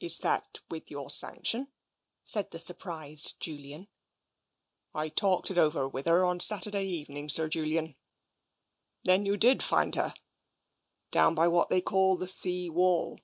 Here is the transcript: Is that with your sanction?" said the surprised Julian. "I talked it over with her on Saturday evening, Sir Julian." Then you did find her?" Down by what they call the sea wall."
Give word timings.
Is 0.00 0.18
that 0.18 0.58
with 0.68 0.90
your 0.90 1.10
sanction?" 1.12 1.68
said 2.24 2.50
the 2.50 2.58
surprised 2.58 3.38
Julian. 3.38 3.86
"I 4.92 5.08
talked 5.08 5.48
it 5.48 5.58
over 5.58 5.88
with 5.88 6.06
her 6.08 6.24
on 6.24 6.40
Saturday 6.40 6.86
evening, 6.86 7.28
Sir 7.28 7.48
Julian." 7.48 7.94
Then 9.04 9.24
you 9.24 9.36
did 9.36 9.62
find 9.62 9.94
her?" 9.94 10.12
Down 11.12 11.36
by 11.36 11.46
what 11.46 11.68
they 11.68 11.80
call 11.80 12.16
the 12.16 12.26
sea 12.26 12.68
wall." 12.68 13.20